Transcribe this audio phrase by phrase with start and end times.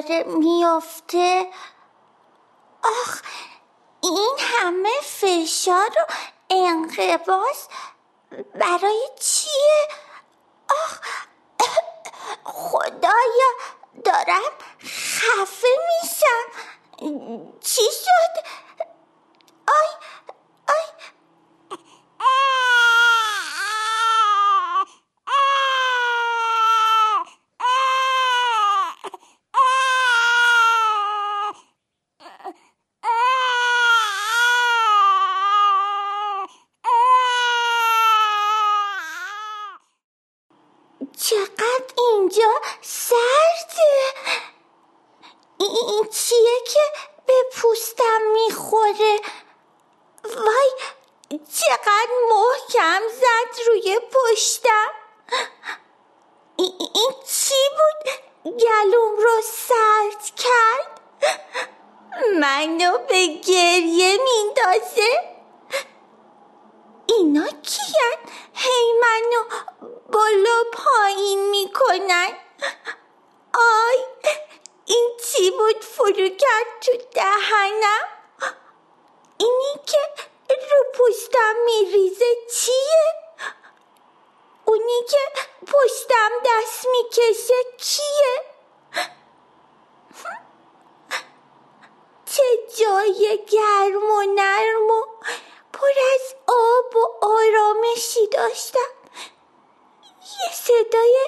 [0.00, 1.50] داره میافته.
[2.84, 3.22] آخ
[4.02, 6.12] این همه فشار و
[6.50, 7.68] انقباس
[8.54, 9.88] برای چیه؟
[10.70, 11.00] آخ
[12.44, 13.50] خدایا
[14.04, 14.52] دارم
[14.84, 15.68] خفه
[16.02, 16.46] میشم.
[17.60, 18.44] چی شد؟
[19.68, 19.88] آی
[43.10, 43.90] سرده.
[45.58, 46.80] این چیه که
[47.26, 49.20] به پوستم می‌خوره؟
[50.24, 50.70] وای
[51.30, 54.90] چقدر محکم زد روی پشتم.
[56.56, 58.12] این چی بود؟
[58.44, 61.00] گلوم رو سرد کرد.
[62.40, 65.36] منو به گریه میندازه.
[67.06, 68.18] اینا کیان؟
[68.54, 69.44] هی منو
[70.12, 72.36] بالا پایین می‌کنن.
[73.54, 73.96] آی
[74.86, 78.08] این چی بود فرو کرد تو دهنم
[79.38, 79.98] اینی که
[80.48, 83.14] رو پشتم میریزه چیه
[84.64, 85.18] اونی که
[85.66, 88.50] پشتم دست می‌کشه کیه
[92.26, 92.42] چه
[92.78, 95.04] جای گرم و نرم و
[95.72, 98.90] پر از آب و آرامشی داشتم
[100.22, 101.18] یه صدای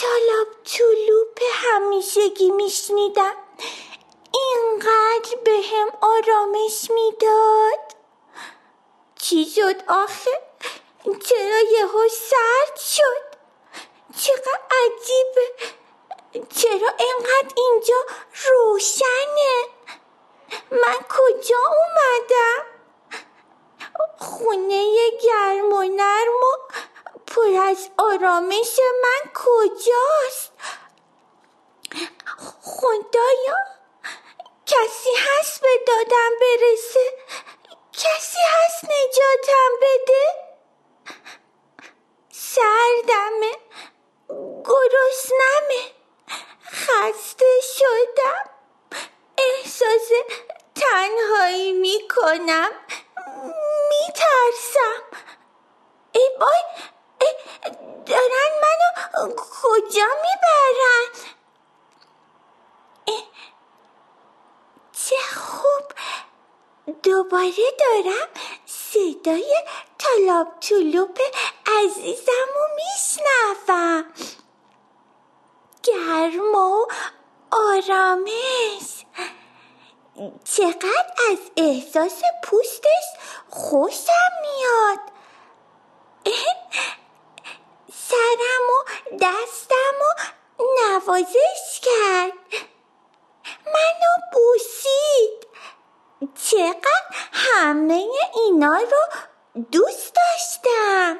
[0.00, 3.34] چالاب چلوپ همیشگی میشنیدم.
[4.34, 7.94] اینقدر به هم آرامش می‌داد.
[9.18, 10.42] چی شد آخه؟
[11.04, 13.24] چرا یهو سرد شد؟
[14.18, 15.54] چقدر عجیبه.
[16.32, 18.04] چرا اینقدر اینجا
[18.48, 19.64] روشنه؟
[20.70, 22.66] من کجا اومدم؟
[24.18, 26.89] خونه گرم و نرم و
[27.30, 30.52] پر از آرامش من کجاست؟
[32.62, 33.56] خدایا
[34.66, 37.12] کسی هست به دادم برسه؟
[37.92, 40.50] کسی هست نجاتم بده؟
[42.32, 43.52] سردمه
[44.64, 45.92] گرسنمه
[46.72, 48.50] خسته شدم
[49.38, 50.08] احساس
[50.74, 52.70] تنهایی می‌کنم
[53.90, 55.02] میترسم.
[56.12, 56.89] ای بای
[58.10, 61.30] دارن منو کجا می‌برن؟
[64.92, 65.92] چه خوب.
[67.02, 68.28] دوباره دارم
[68.66, 69.64] صدای
[69.98, 71.18] طلاب طلوب
[71.66, 74.04] عزیزم و میشنوم.
[75.82, 76.86] گرم و
[77.50, 79.04] آرامش.
[80.44, 83.04] چقدر از احساس پوستش
[83.50, 84.98] خوشم میاد.
[87.92, 88.84] سرم و
[89.20, 92.32] دستم و نوازش کرد.
[93.66, 95.46] منو بوسید.
[96.34, 99.20] چقدر همه اینا رو
[99.72, 101.18] دوست داشتم.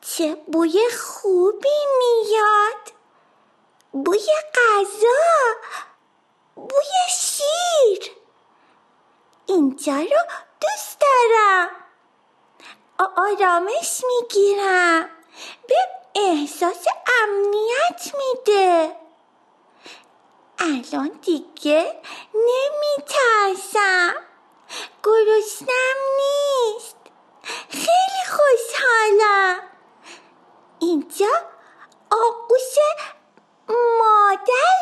[0.00, 1.68] چه بوی خوبی
[1.98, 2.92] میاد.
[3.92, 5.54] بوی غذا.
[6.54, 8.16] بوی شیر.
[9.46, 10.22] اینجا رو
[10.60, 11.81] دوست دارم.
[13.16, 15.08] آرامش می‌گیرم.
[15.68, 15.74] به
[16.14, 16.86] احساس
[17.22, 18.96] امنیت میده.
[20.58, 22.00] الان دیگه
[22.34, 24.14] نمیترسم.
[25.02, 26.96] گرسنم نیست.
[27.70, 29.60] خیلی خوشحالم.
[30.80, 31.30] اینجا
[32.10, 32.76] آغوش
[33.68, 34.81] مادرمه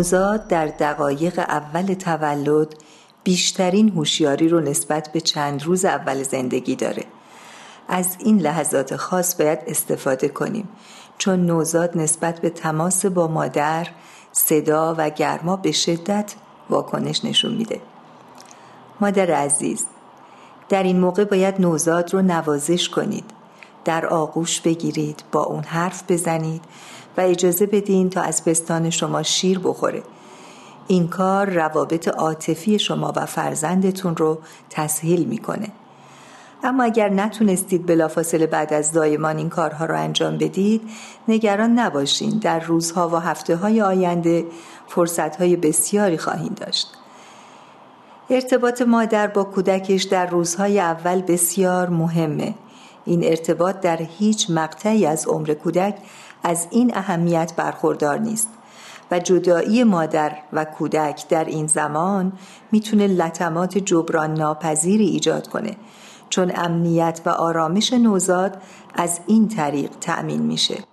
[0.00, 2.74] نوزاد در دقایق اول تولد
[3.24, 7.04] بیشترین هوشیاری رو نسبت به چند روز اول زندگی داره.
[7.88, 10.68] از این لحظات خاص باید استفاده کنیم.
[11.18, 13.86] چون نوزاد نسبت به تماس با مادر
[14.32, 16.34] صدا و گرما به شدت
[16.70, 17.80] واکنش نشون میده.
[19.00, 19.86] مادر عزیز
[20.68, 23.24] در این موقع باید نوزاد رو نوازش کنید.
[23.84, 26.64] در آغوش بگیرید با اون حرف بزنید.
[27.20, 30.02] و اجازه بدین تا از پستان شما شیر بخوره.
[30.88, 34.38] این کار روابط عاطفی شما و فرزندتون رو
[34.70, 35.68] تسهیل می‌کنه.
[36.64, 40.82] اما اگر نتونستید بلافاصله بعد از دایمان این کارها رو انجام بدید
[41.28, 42.38] نگران نباشین.
[42.38, 44.44] در روزها و هفته های آینده
[44.88, 46.92] فرصت های بسیاری خواهید داشت.
[48.30, 52.54] ارتباط مادر با کودکش در روزهای اول بسیار مهمه.
[53.04, 55.94] این ارتباط در هیچ مقطعی از عمر کودک
[56.42, 58.48] از این اهمیت برخوردار نیست
[59.10, 62.32] و جدایی مادر و کودک در این زمان
[62.72, 65.76] می‌تونه لطمات جبران ناپذیری ایجاد کنه
[66.28, 68.62] چون امنیت و آرامش نوزاد
[68.94, 70.89] از این طریق تأمین میشه.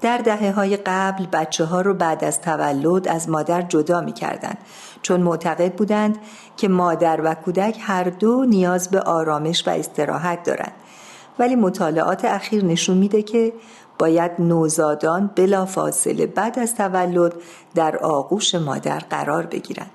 [0.00, 4.54] در دهه های قبل بچه ها رو بعد از تولد از مادر جدا می کردن
[5.02, 6.18] چون معتقد بودند
[6.56, 10.72] که مادر و کودک هر دو نیاز به آرامش و استراحت دارند.
[11.38, 13.52] ولی مطالعات اخیر نشون میده که
[13.98, 17.34] باید نوزادان بلا فاصله بعد از تولد
[17.74, 19.90] در آغوش مادر قرار بگیرند.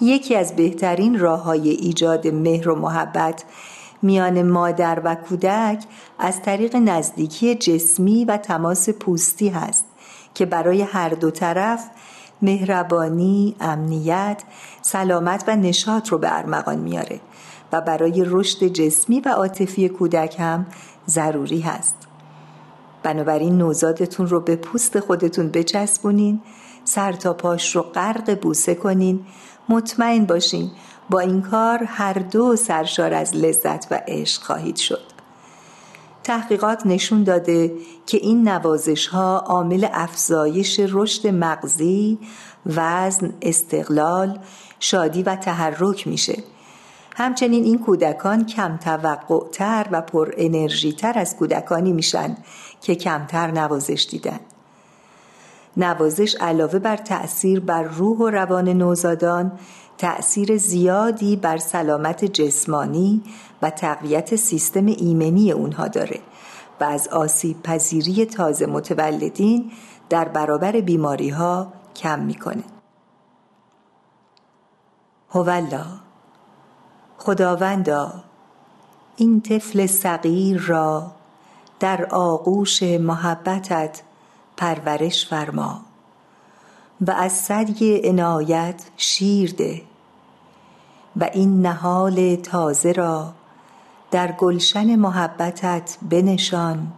[0.00, 3.44] یکی از بهترین راه های ایجاد مهر و محبت
[4.02, 5.84] میان مادر و کودک
[6.18, 9.84] از طریق نزدیکی جسمی و تماس پوستی هست
[10.34, 11.90] که برای هر دو طرف
[12.42, 14.42] مهربانی، امنیت،
[14.82, 17.20] سلامت و نشاط رو به ارمغان میاره
[17.72, 20.66] و برای رشد جسمی و عاطفی کودک هم
[21.08, 21.94] ضروری هست.
[23.02, 26.40] بنابراین نوزادتون رو به پوست خودتون بچسبونین
[26.84, 29.26] سر تا پاش رو غرق بوسه کنین
[29.68, 30.70] مطمئن باشین
[31.10, 35.02] با این کار هر دو سرشار از لذت و عشق خواهید شد
[36.24, 37.72] تحقیقات نشون داده
[38.06, 42.18] که این نوازش ها عامل افزایش رشد مغزی،
[42.66, 44.38] وزن، استقلال،
[44.80, 46.42] شادی و تحرک میشه.
[47.16, 52.36] همچنین این کودکان کم توقع تر و پر انرژی تر از کودکانی میشن
[52.80, 54.40] که کمتر نوازش دیدن.
[55.76, 59.52] نوازش علاوه بر تأثیر بر روح و روان نوزادان
[59.98, 63.22] تأثیر زیادی بر سلامت جسمانی
[63.62, 66.20] و تقویت سیستم ایمنی اونها داره
[66.80, 69.72] و از آسیب پذیری تازه متولدین
[70.08, 72.64] در برابر بیماری ها کم می‌کنه.
[75.30, 75.84] هولا
[77.18, 78.12] خداوندا
[79.16, 81.12] این طفل صغیر را
[81.80, 84.02] در آغوش محبتت
[84.56, 85.87] پرورش فرما
[87.06, 89.82] و از سدی عنایت شیر ده
[91.16, 93.32] و این نهال تازه را
[94.10, 96.92] در گلشن محبتت بنشان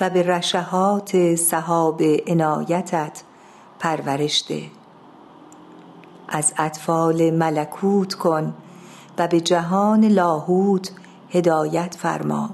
[0.00, 3.22] و به رشهات صحاب عنایتت
[3.78, 4.62] پرورش ده.
[6.28, 8.54] از اطفال ملکوت کن
[9.18, 10.90] و به جهان لاهوت
[11.30, 12.50] هدایت فرما.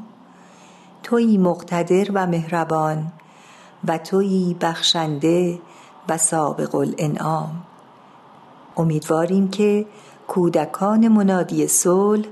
[1.03, 3.13] توی مقتدر و مهربان
[3.89, 5.59] و توی بخشنده
[6.09, 7.63] و سابق الانعام.
[8.77, 9.87] امیدواریم که
[10.29, 12.27] کودکان منادی صلح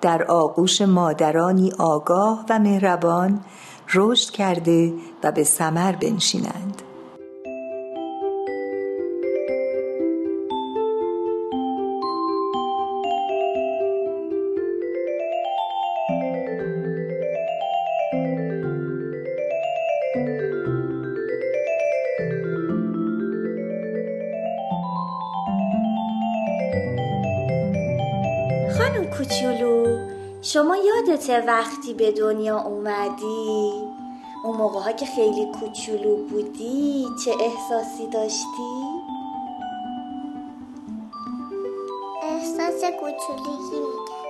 [0.00, 3.40] در آغوش مادرانی آگاه و مهربان
[3.94, 6.82] رشد کرده و به ثمر بنشینند.
[29.22, 29.98] کوچولو
[30.42, 33.72] شما یادته وقتی به دنیا اومدی؟
[34.44, 38.72] اون موقع ها که خیلی کوچولو بودی چه احساسی داشتی؟
[42.22, 43.86] احساس کوچولویی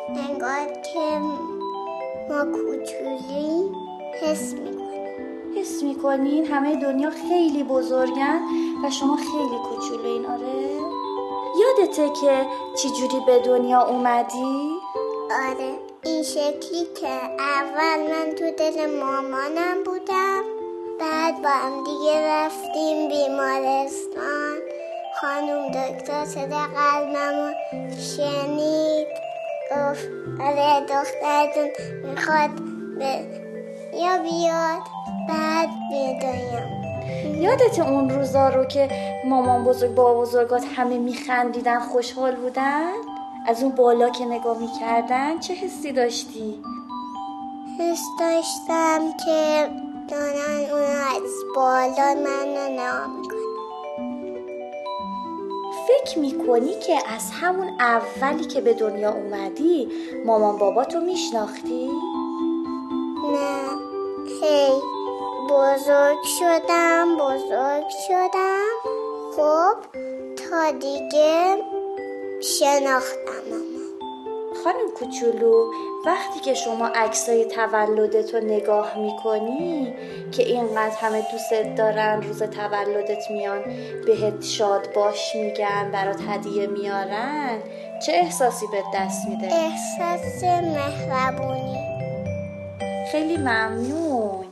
[0.09, 1.19] انگار که
[2.29, 3.71] ما کوچولی
[4.23, 5.57] حس می‌کنیم.
[5.57, 8.41] حس می‌کنین؟ همه دنیا خیلی بزرگن
[8.85, 10.27] و شما خیلی کوچولوین.
[10.27, 10.62] آره؟
[11.83, 12.47] یادته که
[12.77, 14.71] چجوری به دنیا اومدی؟
[15.49, 17.09] آره این شکلی که
[17.39, 20.43] اول من تو دل مامانم بودم
[21.01, 24.59] بعد با هم دیگه رفتیم بیمارستان
[25.21, 27.53] خانوم دکتر صدا قلبمو
[28.17, 29.09] شنید
[29.71, 30.09] گفت
[30.41, 31.69] آره دخترتون
[32.05, 32.51] می‌خواد
[32.99, 33.27] به
[33.95, 34.83] یا بیاد
[35.29, 36.82] بعد به
[37.41, 38.89] یادت اون روزا رو که
[39.25, 42.93] مامان بزرگ بابا بزرگات همه میخندیدن خوشحال بودن
[43.47, 46.63] از اون بالا که نگاه می‌کردن چه حسی داشتی؟
[47.79, 49.71] حس داشتم که
[50.09, 53.43] دارن اون از بالا من نگاه می‌کنن
[55.89, 59.89] فکر می‌کنی که از همون اولی که به دنیا اومدی
[60.27, 61.91] مامان بابا تو میشناختی؟
[63.33, 63.69] نه
[64.43, 64.92] هی
[65.53, 68.75] بزرگ شدم بزرگ شدم.
[69.37, 69.77] خب
[70.37, 71.57] تا دیگه
[72.41, 73.43] شناختم
[74.65, 75.73] خانم کوچولو
[76.07, 79.95] وقتی که شما عکسای تولدت رو نگاه می‌کنی
[80.33, 83.63] که اینقدر همه دوستت دارن روز تولدت میان
[84.07, 87.59] بهت شاد باش میگن برات هدیه میارن
[88.07, 91.79] چه احساسی به دست میده؟ احساس مهربونی.
[93.13, 94.42] خیلی ممنون.